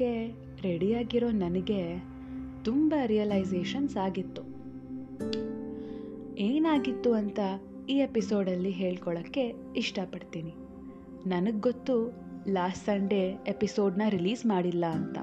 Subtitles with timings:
[0.00, 1.80] ಮಾಡ್ಕೊಳ್ಳೋಕ್ಕೆ ರೆಡಿಯಾಗಿರೋ ನನಗೆ
[2.64, 4.42] ತುಂಬ ರಿಯಲೈಸೇಷನ್ಸ್ ಆಗಿತ್ತು.
[6.48, 7.38] ಏನಾಗಿತ್ತು ಅಂತ
[7.92, 9.44] ಈ ಎಪಿಸೋಡಲ್ಲಿ ಹೇಳ್ಕೊಳ್ಳೋಕ್ಕೆ
[9.82, 10.52] ಇಷ್ಟಪಡ್ತೀನಿ.
[11.32, 11.96] ನನಗೆ ಗೊತ್ತು
[12.56, 13.22] ಲಾಸ್ಟ್ ಸಂಡೇ
[13.54, 15.18] ಎಪಿಸೋಡ್ನ ರಿಲೀಸ್ ಮಾಡಿಲ್ಲ ಅಂತ.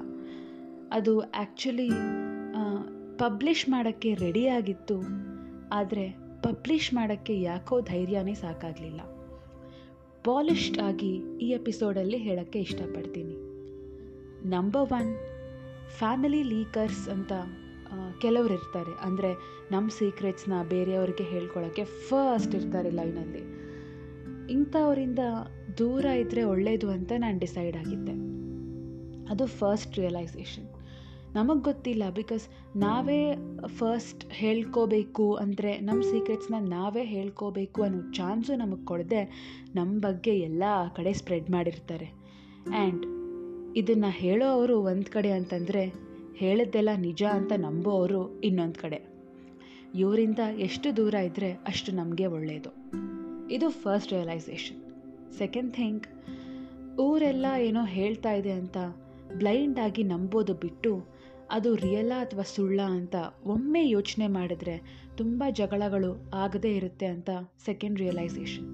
[0.92, 1.88] ಅದು ಆ್ಯಕ್ಚುಲಿ
[3.22, 4.98] ಪಬ್ಲಿಷ್ ಮಾಡೋಕ್ಕೆ ರೆಡಿಯಾಗಿತ್ತು
[5.72, 6.06] ಆದರೆ
[6.42, 9.00] ಪಬ್ಲಿಷ್ ಮಾಡೋಕ್ಕೆ ಯಾಕೋ ಧೈರ್ಯನೇ ಸಾಕಾಗಲಿಲ್ಲ.
[10.28, 11.12] ಪಾಲಿಷ್ಡ್ ಆಗಿ
[11.44, 13.36] ಈ ಎಪಿಸೋಡಲ್ಲಿ ಹೇಳೋಕ್ಕೆ ಇಷ್ಟಪಡ್ತೀನಿ.
[14.54, 15.10] ನಂಬರ್ ಒನ್
[15.98, 17.32] ಫ್ಯಾಮಿಲಿ ಲೀಕರ್ಸ್ ಅಂತ
[18.22, 18.92] ಕೆಲವರು ಇರ್ತಾರೆ.
[19.06, 19.30] ಅಂದರೆ
[19.70, 23.42] ನಮ್ಮ ಸೀಕ್ರೆಟ್ಸ್ನ ಬೇರೆಯವ್ರಿಗೆ ಹೇಳ್ಕೊಳ್ಳೋಕ್ಕೆ ಫಸ್ಟ್ ಇರ್ತಾರೆ ಲೈನಲ್ಲಿ
[24.52, 25.22] ಇಂಥವರಿಂದ
[25.78, 28.14] ದೂರ ಇದ್ದರೆ ಒಳ್ಳೆಯದು ಅಂತ ನಾನು ಡಿಸೈಡ್ ಆಗಿದ್ದೆ.
[29.32, 30.68] ಅದು ಫಸ್ಟ್ ರಿಯಲೈಸೇಷನ್
[31.34, 32.44] ನಮಗೆ ಗೊತ್ತಿಲ್ಲ ಬಿಕಾಸ್
[32.76, 33.20] ನಾವೇ
[33.78, 39.22] ಫಸ್ಟ್ ಹೇಳ್ಕೋಬೇಕು ಅಂದರೆ ನಮ್ಮ ಸೀಕ್ರೆಟ್ಸ್ನ ನಾವೇ ಹೇಳ್ಕೋಬೇಕು ಅನ್ನೋ ಚಾನ್ಸು ನಮಗೆ ಕೊಡದೆ
[39.74, 40.62] ನಮ್ಮ ಬಗ್ಗೆ ಎಲ್ಲ
[40.96, 42.08] ಕಡೆ ಸ್ಪ್ರೆಡ್ ಮಾಡಿರ್ತಾರೆ.
[42.72, 43.04] ಆ್ಯಂಡ್
[43.76, 45.92] ಇದನ್ನು ಹೇಳೋವರು ಒಂದು ಕಡೆ ಅಂತಂದರೆ
[46.36, 49.16] ಹೇಳಿದ್ದೆಲ್ಲ ನಿಜ ಅಂತ ನಂಬೋವರು ಇನ್ನೊಂದು ಕಡೆ.
[49.94, 52.70] ಇವರಿಂದ ಎಷ್ಟು ದೂರ ಇದ್ದರೆ ಅಷ್ಟು ನಮಗೆ ಒಳ್ಳೆಯದು
[53.50, 54.80] ಇದು ಫಸ್ಟ್ ರಿಯಲೈಸೇಷನ್
[55.38, 56.06] ಸೆಕೆಂಡ್ ಥಿಂಗ್
[57.00, 58.76] ಊರೆಲ್ಲ ಏನೋ ಹೇಳ್ತಾ ಇದೆ ಅಂತ
[59.36, 61.16] ಬ್ಲೈಂಡಾಗಿ ನಂಬೋದು ಬಿಟ್ಟು
[61.50, 63.14] ಅದು ರಿಯಲ್ಲ ಅಥವಾ ಸುಳ್ಳ ಅಂತ
[63.44, 67.30] ಒಮ್ಮೆ ಯೋಚನೆ ಮಾಡಿದ್ರೆ ತುಂಬ ಜಗಳಗಳು ಆಗದೇ ಇರುತ್ತೆ ಅಂತ
[67.64, 68.68] ಸೆಕೆಂಡ್ ರಿಯಲೈಸೇಷನ್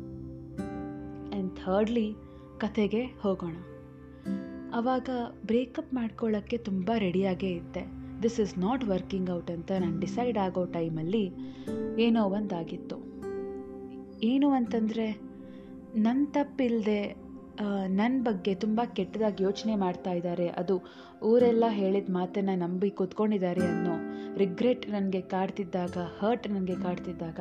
[1.33, 2.13] ಆ್ಯಂಡ್ ಥರ್ಡ್ಲಿ
[2.59, 3.57] ಕತೆಗೆ ಹೋಗೋಣ.
[4.77, 5.11] ಆವಾಗ
[5.47, 7.83] ಬ್ರೇಕಪ್ ಮಾಡ್ಕೊಳ್ಳೋಕ್ಕೆ ತುಂಬ ರೆಡಿಯಾಗೇ ಇದ್ದೆ.
[8.23, 11.25] This is not working out ಅಂತ ನಾನು ಡಿಸೈಡ್ ಆಗೋ ಟೈಮಲ್ಲಿ
[12.03, 12.97] ಏನೋ ಒಂದಾಗಿತ್ತು.
[14.23, 15.07] ಏನು ಅಂತಂದರೆ
[15.97, 17.01] ನನ್ನ ತಪ್ಪಿಲ್ಲದೆ
[17.87, 20.49] ನನ್ನ ಬಗ್ಗೆ ತುಂಬ ಕೆಟ್ಟದಾಗಿ ಯೋಚನೆ ಮಾಡ್ತಾ ಇದ್ದಾರೆ.
[20.49, 20.75] ಅದು
[21.23, 23.95] ಊರೆಲ್ಲ ಹೇಳಿದ ಮಾತನ್ನು ನಂಬಿ ಕೂತ್ಕೊಂಡಿದ್ದಾರೆ ಅನ್ನೋ
[24.37, 27.41] ರಿಗ್ರೆಟ್ ನನಗೆ ಕಾಡ್ತಿದ್ದಾಗ ಹರ್ಟ್ ನನಗೆ ಕಾಡ್ತಿದ್ದಾಗ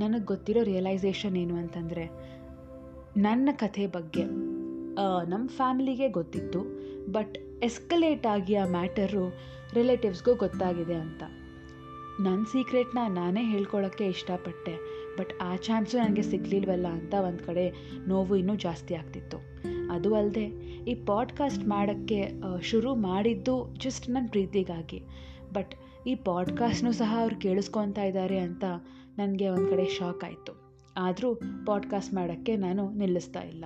[0.00, 2.04] ನನಗೆ ಗೊತ್ತಿರೋ ರಿಯಲೈಸೇಷನ್ ಏನು ಅಂತಂದರೆ
[3.16, 4.47] ನನ್ನ ಕಥೆ ಬಗ್ಗೆ.
[5.28, 6.60] ನಮ್ಮ ಫ್ಯಾಮಿಲಿಗೆ ಗೊತ್ತಿತ್ತು,
[7.12, 9.34] ಬಟ್ ಎಸ್ಕಲೇಟ್ ಆಗಿ ಆ ಮ್ಯಾಟರು
[9.74, 11.22] ರಿಲೇಟಿವ್ಸ್ಗೂ ಗೊತ್ತಾಗಿದೆ ಅಂತ.
[12.20, 14.74] ನನ್ನ ಸೀಕ್ರೆಟ್ನ ನಾನೇ ಹೇಳ್ಕೊಳ್ಳೋಕ್ಕೆ ಇಷ್ಟಪಟ್ಟೆ,
[15.18, 17.72] ಬಟ್ ಆ ಚಾನ್ಸು ನನಗೆ ಸಿಗಲಿಲ್ವಲ್ಲ ಅಂತ ಒಂದು ಕಡೆ
[18.08, 19.38] ನೋವು ಇನ್ನೂ ಜಾಸ್ತಿ ಆಗ್ತಿತ್ತು.
[19.90, 20.44] ಅದು ಅಲ್ಲದೆ
[20.90, 22.32] ಈ ಪಾಡ್ಕಾಸ್ಟ್ ಮಾಡೋಕ್ಕೆ
[22.62, 25.02] ಶುರು ಮಾಡಿದ್ದು ಜಸ್ಟ್ ನನ್ನ ಪ್ರೀತಿಗಾಗಿ.
[25.52, 25.74] ಬಟ್
[26.06, 28.64] ಈ ಪಾಡ್ಕಾಸ್ಟ್ನೂ ಸಹ ಅವ್ರು ಕೇಳಿಸ್ಕೊತಾ ಇದ್ದಾರೆ ಅಂತ
[29.18, 30.52] ನನಗೆ ಒಂದು ಕಡೆ ಶಾಕ್ ಆಯಿತು.
[30.96, 31.34] ಆದರೂ
[31.66, 33.64] ಪಾಡ್ಕಾಸ್ಟ್ ಮಾಡೋಕ್ಕೆ ನಾನು ನಿಲ್ಲಿಸ್ತಾ ಇಲ್ಲ.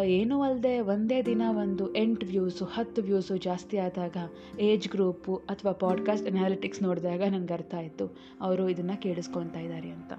[0.00, 4.16] ಏನೂ ಅಲ್ಲದೆ ಒಂದೇ ದಿನ ಒಂದು ಎಂಟು ವ್ಯೂಸು ಹತ್ತು ವ್ಯೂಸು ಜಾಸ್ತಿ ಆದಾಗ
[4.60, 8.18] ಏಜ್ ಗ್ರೂಪು ಅಥವಾ ಪಾಡ್ಕಾಸ್ಟ್ ಅನಾಲಿಟಿಕ್ಸ್ ನೋಡಿದಾಗ ನನಗೆ ಅರ್ಥ ಆಯಿತು.
[8.40, 10.12] ಅವರು ಇದನ್ನು ಕೇಳಿಸ್ಕೊತಾ ಇದ್ದಾರೆ ಅಂತ.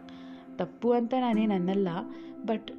[0.55, 1.87] ತಪ್ಪು ಅಂತ ನಾನೇನು ಅನ್ನಲ್ಲ
[2.45, 2.71] ಬಟ್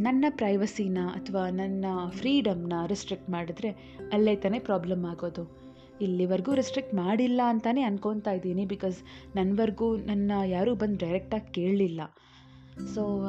[0.00, 5.62] ನನ್ನ ಪ್ರೈವಸಿನ ಅಥವಾ ನನ್ನ ಫ್ರೀಡಮ್ನ ರಿಸ್ಟ್ರಿಕ್ಟ್ ಮಾಡಿದ್ರೆ ಅಲ್ಲೇ ತಾನೇ ಪ್ರಾಬ್ಲಮ್ ಆಗೋದು.
[6.00, 9.02] ಇಲ್ಲಿವರೆಗೂ ರಿಸ್ಟ್ರಿಕ್ಟ್ ಮಾಡಿಲ್ಲ ಅಂತಲೇ ಅನ್ಕೊತಾ ಇದ್ದೀನಿ ಬಿಕಾಸ್
[9.36, 12.00] ನನ್ನವರೆಗೂ ನನ್ನ ಯಾರೂ ಬಂದು ಡೈರೆಕ್ಟಾಗಿ ಕೇಳಲಿಲ್ಲ.
[12.94, 13.26] So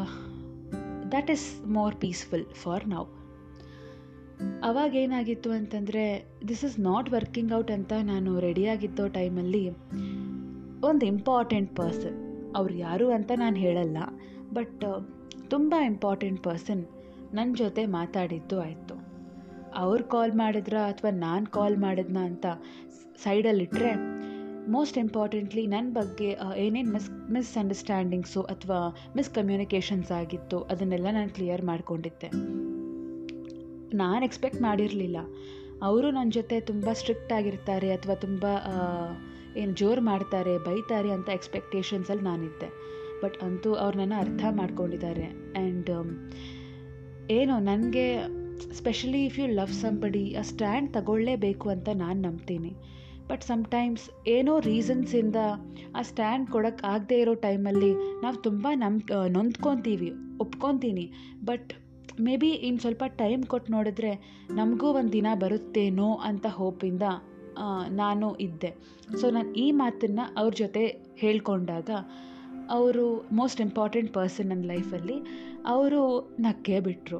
[1.13, 2.83] that is more peaceful for
[4.63, 9.69] ಅವಾಗ ಏನಾಗಿತ್ತು ಅಂತಂದರೆ this is not working out ಅಂತ ನಾನು ರೆಡಿಯಾಗಿದ್ದೋ ಟೈಮಲ್ಲಿ
[10.85, 13.97] ಒಂದು ಇಂಪಾರ್ಟೆಂಟ್ ಪರ್ಸನ್ ಅವ್ರು ಯಾರು ಅಂತ ನಾನು ಹೇಳಲ್ಲ
[14.53, 14.83] ಬಟ್
[15.49, 16.85] ತುಂಬ ಇಂಪಾರ್ಟೆಂಟ್ ಪರ್ಸನ್
[17.33, 19.07] ನನ್ನ ಜೊತೆ ಮಾತಾಡಿದ್ದು ಆಯಿತು.
[19.75, 22.45] ಅವ್ರು ಕಾಲ್ ಮಾಡಿದ್ರ ಅಥವಾ ನಾನು ಕಾಲ್ ಮಾಡಿದ್ನ ಅಂತ
[23.23, 23.91] ಸೈಡಲ್ಲಿಟ್ಟರೆ
[24.69, 32.27] ಮೋಸ್ಟ್ ಇಂಪಾರ್ಟೆಂಟ್ಲಿ ನನ್ನ ಬಗ್ಗೆ ಏನೇನು ಮಿಸ್ ಮಿಸ್ಅಂಡರ್ಸ್ಟ್ಯಾಂಡಿಂಗ್ಸು ಅಥವಾ ಮಿಸ್ಕಮ್ಯುನಿಕೇಷನ್ಸ್ ಆಗಿತ್ತು ಅದನ್ನೆಲ್ಲ ನಾನು ಕ್ಲಿಯರ್ ಮಾಡಿಕೊಂಡಿದ್ದೆ.
[33.97, 35.17] ನಾನು ಎಕ್ಸ್ಪೆಕ್ಟ್ ಮಾಡಿರಲಿಲ್ಲ.
[35.83, 38.45] ಅವರು ನನ್ನ ಜೊತೆ ತುಂಬ ಸ್ಟ್ರಿಕ್ಟ್ ಆಗಿರ್ತಾರೆ ಅಥವಾ ತುಂಬ
[39.57, 42.69] ಏನು ಜೋರು ಮಾಡ್ತಾರೆ, ಬೈತಾರೆ ಅಂತ ಎಕ್ಸ್ಪೆಕ್ಟೇಷನ್ಸಲ್ಲಿ ನಾನಿದ್ದೆ.
[43.23, 45.53] ಬಟ್ ಅಂತೂ ಅವ್ರು ನನ್ನ ಅರ್ಥ ಮಾಡ್ಕೊಂಡಿದ್ದಾರೆ.
[45.57, 45.89] ಆ್ಯಂಡ್
[47.31, 48.27] ಏನೋ ನನಗೆ
[48.77, 53.02] specially if you love somebody ಆ ಸ್ಟ್ಯಾಂಡ್ ತಗೊಳ್ಳೇಬೇಕು ಅಂತ ನಾನು ನಂಬ್ತೀನಿ.
[53.29, 55.35] ಬಟ್ ಸಮ್ಟೈಮ್ಸ್ ಏನೋ ರೀಸನ್ಸಿಂದ
[55.95, 57.93] ಆ ಸ್ಟ್ಯಾಂಡ್ ಕೊಡೋಕ್ಕೆ ಆಗದೆ ಇರೋ ಟೈಮಲ್ಲಿ
[58.23, 58.99] ನಾವು ತುಂಬ ನಮ್
[59.29, 61.11] ನೊಂದ್ಕೊತೀವಿ, ಒಪ್ಕೊತೀನಿ.
[61.45, 61.73] ಬಟ್
[62.19, 64.11] ಮೇ ಬಿ ಇನ್ನು ಸ್ವಲ್ಪ ಟೈಮ್ ಕೊಟ್ಟು ನೋಡಿದ್ರೆ
[64.49, 67.03] ನಮಗೂ ಒಂದು ದಿನ ಬರುತ್ತೇನೋ ಅಂತ ಹೋಪಿಂದ
[67.89, 68.71] ನಾನು ಇದ್ದೆ.
[69.19, 70.83] ಸೊ ನಾನು ಈ ಮಾತನ್ನು ಅವ್ರ ಜೊತೆ
[71.17, 71.89] ಹೇಳ್ಕೊಂಡಾಗ
[72.69, 75.17] ಅವರು ಮೋಸ್ಟ್ ಇಂಪಾರ್ಟೆಂಟ್ ಪರ್ಸನ್ ನನ್ನ ಲೈಫಲ್ಲಿ
[75.65, 76.01] ಅವರು
[76.39, 77.19] ನಕ್ಕೇ ಬಿಟ್ಟರು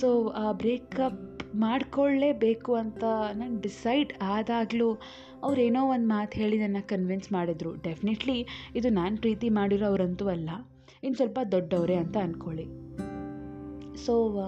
[0.00, 3.04] ಸೊ ಆ ಬ್ರೇಕಪ್ ಮಾಡ್ಕೊಳ್ಳೇಬೇಕು ಅಂತ
[3.34, 4.98] ನಾನು ಡಿಸೈಡ್ ಆದಾಗಲೂ
[5.42, 7.74] ಅವರೇನೋ ಒಂದು ಮಾತು ಹೇಳಿ ನನ್ನ ಕನ್ವಿನ್ಸ್ ಮಾಡಿದ್ರು.
[7.74, 10.50] ಡೆಫಿನೆಟ್ಲಿ ಇದು ನಾನು ಪ್ರೀತಿ ಮಾಡಿರೋ ಅವರಂತೂ ಅಲ್ಲ.
[11.02, 12.86] ಇನ್ನು ಸ್ವಲ್ಪ ದೊಡ್ಡವರೇ ಅಂತ ಅಂದ್ಕೊಳ್ಳಿ
[14.04, 14.40] ಸೊ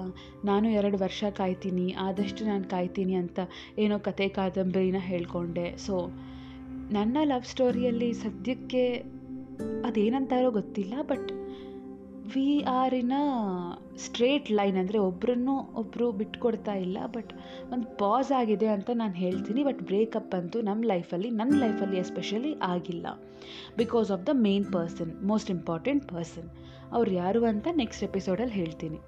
[0.44, 3.38] ನಾನು ಎರಡು ವರ್ಷ ಕಾಯ್ತೀನಿ, ಆದಷ್ಟು ನಾನು ಕಾಯ್ತೀನಿ ಅಂತ
[3.78, 5.76] ಏನೋ ಕತೆ ಕಾದಂಬರಿನ ಹೇಳ್ಕೊಂಡೆ.
[5.76, 6.06] ಸೊ
[6.90, 8.96] ನನ್ನ ಲವ್ ಸ್ಟೋರಿಯಲ್ಲಿ ಸದ್ಯಕ್ಕೆ
[9.84, 11.32] ಅದೇನಂತಾರೋ ಗೊತ್ತಿಲ್ಲ but
[12.32, 12.46] we
[12.78, 13.26] are in a
[14.04, 17.30] straight line ಅಂದರೆ ಒಬ್ಬರನ್ನು ಒಬ್ಬರು ಬಿಟ್ಕೊಡ್ತಾ ಇಲ್ಲ ಬಟ್
[17.72, 19.60] ಒಂದು ಪಾಸ್ ಆಗಿದೆ ಅಂತ ನಾನು ಹೇಳ್ತೀನಿ.
[19.68, 23.06] ಬಟ್ ಬ್ರೇಕಪ್ ಅಂತೂ ನಮ್ಮ ಲೈಫಲ್ಲಿ ನನ್ನ ಲೈಫಲ್ಲಿ ಎಸ್ಪೆಷಲಿ ಆಗಿಲ್ಲ.
[23.80, 26.48] Because of the main person most important person
[26.96, 29.00] ಅವ್ರು ಯಾರು ಅಂತ ನೆಕ್ಸ್ಟ್ ಎಪಿಸೋಡಲ್ಲಿ ಹೇಳ್ತೀನಿ.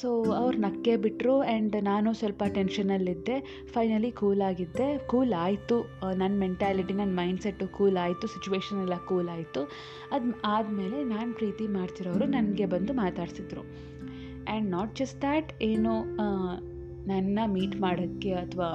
[0.00, 4.98] ಸೊ ಅವ್ರು ನಕ್ಕೆ ಬಿಟ್ಟರು ಆ್ಯಂಡ್ ನಾನು ಸ್ವಲ್ಪ ಟೆನ್ಷನಲ್ಲಿದ್ದೆ ಫೈನಲಿ ಕೂಲ್ ಆಗಿದ್ದೆ.
[5.06, 5.78] ಕೂಲ್ ಆಯಿತು.
[6.16, 8.26] ನನ್ನ ಮೆಂಟ್ಯಾಲಿಟಿ ನನ್ನ ಮೈಂಡ್ಸೆಟ್ಟು ಕೂಲ್ ಆಯಿತು.
[8.26, 9.62] ಸಿಚುವೇಶನ್ ಎಲ್ಲ ಕೂಲ್ ಆಯಿತು.
[10.12, 13.64] ಅದು, ಆದಮೇಲೆ ನಾನು ಪ್ರೀತಿ ಮಾಡ್ತಿರೋರು ನನಗೆ ಬಂದು ಮಾತಾಡ್ಸಿದ್ರು.
[14.50, 15.94] ಆ್ಯಂಡ್ ನಾಟ್ ಜಸ್ಟ್ ದ್ಯಾಟ್ ಏನು
[17.06, 18.70] ನನ್ನ ಮೀಟ್ ಮಾಡೋಕ್ಕೆ ಅಥವಾ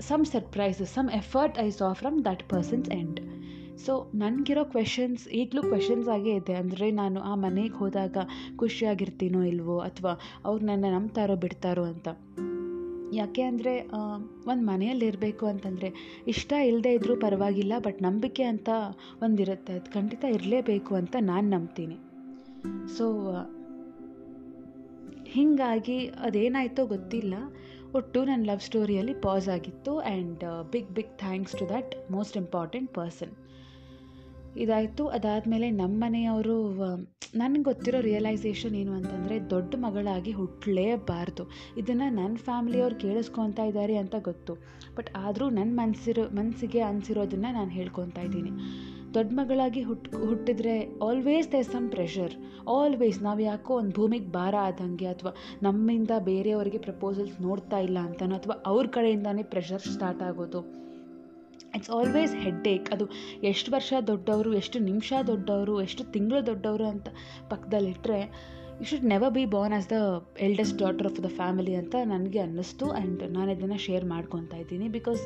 [0.00, 3.20] some surprises some effort I saw from that person's end
[3.84, 6.54] so ನನಗಿರೋ questions ಈಗಲೂ ಕ್ವೆಶನ್ಸ್ ಆಗೇ ಇದೆ.
[6.62, 8.16] ಅಂದರೆ ನಾನು ಆ ಮನೆಗೆ ಹೋದಾಗ
[8.56, 10.12] ಖುಷಿಯಾಗಿರ್ತೀನೋ ಇಲ್ವೋ ಅಥವಾ
[10.44, 12.08] ಅವ್ರು ನನ್ನ ನಂಬ್ತಾರೋ ಬಿಡ್ತಾರೋ ಅಂತ.
[13.12, 13.72] ಯಾಕೆ ಅಂದರೆ
[14.50, 15.88] ಒಂದು ಮನೆಯಲ್ಲಿ ಇರಬೇಕು ಅಂತಂದರೆ
[16.32, 18.68] ಇಷ್ಟ ಇಲ್ಲದೆ ಇದ್ದರೂ ಪರವಾಗಿಲ್ಲ ಬಟ್ ನಂಬಿಕೆ ಅಂತ
[19.22, 19.72] ಒಂದಿರುತ್ತೆ.
[19.78, 21.96] ಅದು ಖಂಡಿತ ಇರಲೇಬೇಕು ಅಂತ ನಾನು ನಂಬ್ತೀನಿ.
[22.96, 23.06] ಸೊ
[25.34, 27.34] ಹೀಗಾಗಿ ಅದೇನಾಯಿತೋ ಗೊತ್ತಿಲ್ಲ.
[27.98, 30.42] ಒಟ್ಟು ನನ್ನ ಲವ್ ಸ್ಟೋರಿಯಲ್ಲಿ ಪಾಸ್ ಆಗಿತ್ತು and
[30.72, 33.32] big big thanks to that most important person
[34.62, 35.02] ಇದಾಯಿತು.
[35.16, 36.56] ಅದಾದಮೇಲೆ ನಮ್ಮ ಮನೆಯವರು
[37.34, 41.44] ನನಗೆ ಗೊತ್ತಿರೋ ರಿಯಲೈಸೇಷನ್ ಏನು ಅಂತಂದರೆ ದೊಡ್ಡ ಮಗಳಾಗಿ ಹುಟ್ಟಲೇಬಾರ್ದು
[41.80, 44.54] ಇದನ್ನು ನನ್ನ ಫ್ಯಾಮ್ಲಿಯವ್ರು ಕೇಳಿಸ್ಕೊತಾ ಇದ್ದಾರೆ ಅಂತ ಗೊತ್ತು.
[44.96, 48.52] ಬಟ್ ಆದರೂ ನನ್ನ ಮನಸ್ಸಿರೋ ಮನಸ್ಸಿಗೆ ಅನಿಸಿರೋದನ್ನು ನಾನು ಹೇಳ್ಕೊತಾ ಇದ್ದೀನಿ.
[49.16, 52.34] ದೊಡ್ಡ ಮಗಳಾಗಿ ಹುಟ್ಟು ಹುಟ್ಟಿದ್ರೆ always they some pressure
[52.76, 55.32] always ನಾವು ಯಾಕೋ ಒಂದು ಭೂಮಿಗೆ ಭಾರ ಆದಂಗೆ ಅಥವಾ
[55.62, 60.60] ನಮ್ಮಿಂದ ಬೇರೆಯವರಿಗೆ ಪ್ರಪೋಸಲ್ಸ್ ನೋಡ್ತಾ ಇಲ್ಲ ಅಂತನೋ ಅಥವಾ ಅವ್ರ ಕಡೆಯಿಂದನೇ ಪ್ರೆಷರ್ ಸ್ಟಾರ್ಟ್ ಆಗೋದು.
[61.78, 63.04] ಇಟ್ಸ್ ಆಲ್ವೇಸ್ ಹೆಡ್ಡೇಕ್ ಅದು
[63.50, 67.08] ಎಷ್ಟು ವರ್ಷ ದೊಡ್ಡವರು, ಎಷ್ಟು ನಿಮಿಷ ದೊಡ್ಡವರು, ಎಷ್ಟು ತಿಂಗಳು ದೊಡ್ಡವರು ಅಂತ
[67.52, 68.20] ಪಕ್ಕದಲ್ಲಿಟ್ಟರೆ
[68.80, 69.96] you should never be born as the
[70.46, 72.86] eldest daughter of the family ಅಂತ ನನಗೆ ಅನ್ನಿಸ್ತು.
[72.98, 74.88] ಆ್ಯಂಡ್ ನಾನು ಇದನ್ನು ಶೇರ್ ಮಾಡ್ಕೊತಾ ಇದ್ದೀನಿ.
[74.98, 75.22] ಬಿಕಾಸ್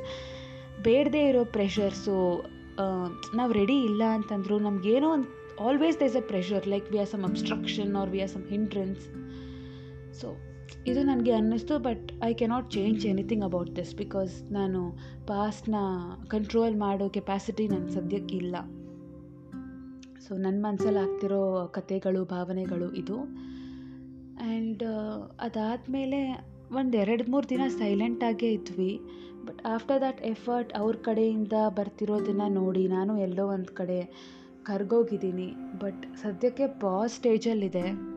[0.87, 2.17] ಬೇಡದೇ ಇರೋ ಪ್ರೆಷರ್ಸು
[3.39, 5.29] ನಾವು ರೆಡಿ ಇಲ್ಲ ಅಂತಂದ್ರು ನಮಗೇನೋ ಒಂದು
[5.67, 9.03] always does a pressure like we are some obstruction or we are some hindrance
[10.21, 10.29] so
[10.87, 14.93] ಇದು ನನಗೆ ಅನ್ನಿಸ್ತು but I cannot change anything about this because ನಾನು
[15.27, 15.75] ಪಾಸ್ಟ್ನ
[16.29, 18.57] ಕಂಟ್ರೋಲ್ ಮಾಡೋ ಕೆಪಾಸಿಟಿ ನನ್ನ ಸದ್ಯಕ್ಕೆ ಇಲ್ಲ.
[20.29, 23.17] ಸೊ ನನ್ನ ಮನಸ್ಸಲ್ಲಿ ಆಗ್ತಿರೋ ಕತೆಗಳು ಭಾವನೆಗಳು ಇದು.
[24.43, 24.83] ಆ್ಯಂಡ್
[25.41, 29.01] ಅದಾದಮೇಲೆ ಒಂದು ಎರಡು ಮೂರು ದಿನ ಸೈಲೆಂಟಾಗೇ ಇದ್ವಿ.
[29.47, 33.99] ಬಟ್ ಆಫ್ಟರ್ ದ್ಯಾಟ್ ಎಫರ್ಟ್ ಅವ್ರ ಕಡೆಯಿಂದ ಬರ್ತಿರೋದನ್ನು ನೋಡಿ ನಾನು ಎಲ್ಲೋ ಒಂದು ಕಡೆ
[34.63, 35.49] ಕರ್ಗೋಗಿದ್ದೀನಿ.
[35.79, 38.12] ಬಟ್ ಸದ್ಯಕ್ಕೆ ಪಾಸ್ ಸ್ಟೇಜಲ್ಲಿದೆ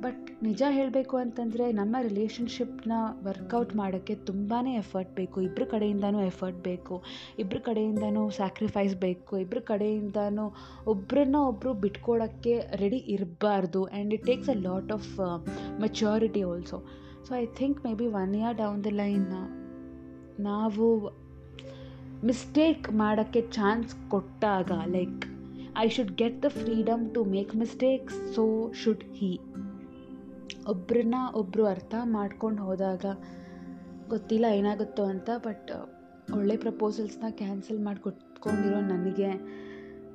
[0.00, 2.92] ಬಟ್ ನಿಜ ಹೇಳಬೇಕು ಅಂತಂದರೆ ನಮ್ಮ ರಿಲೇಷನ್ಶಿಪ್ನ
[3.22, 5.40] ವರ್ಕೌಟ್ ಮಾಡೋಕ್ಕೆ ತುಂಬಾ ಎಫರ್ಟ್ ಬೇಕು.
[5.40, 7.02] ಇಬ್ಬರ ಕಡೆಯಿಂದನೂ ಎಫರ್ಟ್ ಬೇಕು.
[7.38, 9.38] ಇಬ್ಬರ ಕಡೆಯಿಂದನೂ ಸ್ಯಾಕ್ರಿಫೈಸ್ ಬೇಕು.
[9.38, 10.54] ಇಬ್ಬರ ಕಡೆಯಿಂದನೂ
[10.86, 13.84] ಒಬ್ಬರನ್ನ ಒಬ್ಬರು ಬಿಟ್ಕೊಡೋಕ್ಕೆ ರೆಡಿ ಇರಬಾರ್ದು.
[13.84, 15.20] And it takes a lot of
[15.80, 16.78] maturity also
[17.28, 19.26] so I think maybe one year down the line
[20.40, 20.86] ನಾವು
[22.24, 25.24] ಮಿಸ್ಟೇಕ್ ಮಾಡೋಕ್ಕೆ ಚಾನ್ಸ್ ಕೊಟ್ಟಾಗ like
[25.78, 29.40] I should get the freedom to make mistakes so should he
[30.68, 33.04] ಒಬ್ಬರನ್ನ ಒಬ್ಬರು ಅರ್ಥ ಮಾಡ್ಕೊಂಡು ಹೋದಾಗ
[34.08, 35.70] ಗೊತ್ತಿಲ್ಲ ಏನಾಗುತ್ತೋ ಅಂತ ಬಟ್
[36.32, 39.30] ಒಳ್ಳೆ ಪ್ರಪೋಸಲ್ಸ್ನ ಕ್ಯಾನ್ಸಲ್ ಮಾಡಿ ಕೊಟ್ಕೊಂಡಿರೋ ನನಗೆ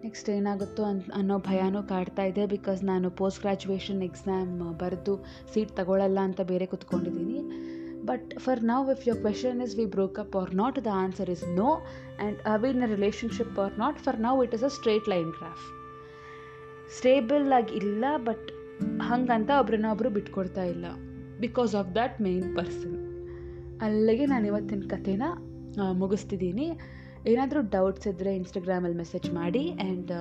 [0.03, 6.19] ನೆಕ್ಸ್ಟ್ ಏನಾಗುತ್ತೋ ಅಂತ ಅನ್ನೋ ಭಯನೂ ಕಾಡ್ತಾ ಇದೆ ಬಿಕಾಸ್ ನಾನು ಪೋಸ್ಟ್ ಗ್ರ್ಯಾಜುಯೇಷನ್ ಎಕ್ಸಾಮ್ ಬರೆದು ಸೀಟ್ ತಗೊಳ್ಳಲ್ಲ
[6.19, 7.39] ಅಂತ ಬೇರೆ ಕೂತ್ಕೊಂಡಿದ್ದೀನಿ.
[8.05, 11.43] But for now if your question is we broke up or not the answer is
[11.55, 15.31] no and are in a relationship or not for now it is a straight line
[15.31, 15.65] graph
[16.97, 18.52] stable ಆಗಿ ಇಲ್ಲ but
[19.09, 20.85] ಹಂಗಂತ ಒಬ್ರನ್ನ ಒಬ್ಬರು ಬಿಟ್ಕೊಡ್ತಾ ಇಲ್ಲ.
[21.43, 22.97] Because of that main person
[23.85, 25.23] ಅಲ್ಲಿಗೆ ನಾನು ಇವತ್ತಿನ ಕಥೆನ
[26.01, 26.67] ಮುಗಿಸ್ತಿದ್ದೀನಿ.
[27.31, 30.11] ಏನಾದರೂ ಡೌಟ್ಸ್ ಇದ್ದರೆ ಇನ್ಸ್ಟಾಗ್ರಾಮಲ್ಲಿ ಮೆಸೇಜ್ ಮಾಡಿ ಆ್ಯಂಡ್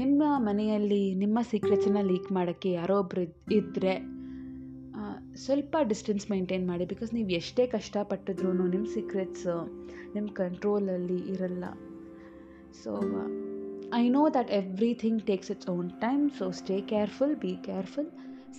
[0.00, 3.22] ನಿಮ್ಮ ಮನೆಯಲ್ಲಿ ನಿಮ್ಮ ಸೀಕ್ರೆಟ್ಸನ್ನು ಲೀಕ್ ಮಾಡೋಕ್ಕೆ ಯಾರೋ ಒಬ್ರು
[3.60, 3.94] ಇದ್ದರೆ
[5.44, 9.48] ಸ್ವಲ್ಪ ಡಿಸ್ಟೆನ್ಸ್ ಮೇಂಟೈನ್ ಮಾಡಿ ಬಿಕಾಸ್ ನೀವು ಎಷ್ಟೇ ಕಷ್ಟಪಟ್ಟಿದ್ರು ನಿಮ್ಮ ಸೀಕ್ರೆಟ್ಸ್
[10.14, 11.64] ನಿಮ್ಮ ಕಂಟ್ರೋಲಲ್ಲಿ ಇರಲ್ಲ.
[12.82, 12.90] So
[13.95, 18.09] I know that everything takes its own time so stay careful be careful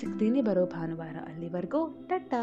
[0.01, 2.43] ಸಿಗ್ತೀನಿ ಬರೋ ಭಾನುವಾರ ಅಲ್ಲಿವರೆಗೂ ಟಟಾ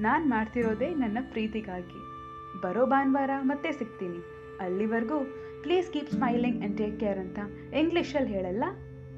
[0.00, 2.00] ನಾನು ಮಾಡ್ತಿರೋದೇ ನನ್ನ ಪ್ರೀತಿಗಾಗಿ.
[2.60, 4.18] ಬರೋ ಭಾನುವಾರ ಮತ್ತೆ ಸಿಗ್ತೀನಿ.
[4.60, 5.20] ಅಲ್ಲಿವರೆಗೂ
[5.62, 7.38] please keep smiling and take care ಅಂತ
[7.78, 8.64] ಇಂಗ್ಲೀಷಲ್ಲಿ ಹೇಳಲ್ಲ?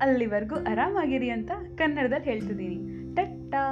[0.00, 2.76] ಅಲ್ಲಿವರೆಗೂ ಆರಾಮಾಗಿರಿ ಅಂತ ಕನ್ನಡದಲ್ಲಿ ಹೇಳ್ತಿದ್ದೀನಿ.
[3.14, 3.62] ಟಟ್ಟಾ.